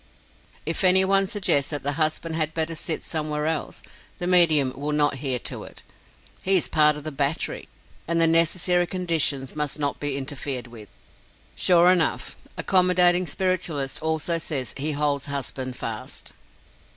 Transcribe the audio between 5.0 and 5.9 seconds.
hear to it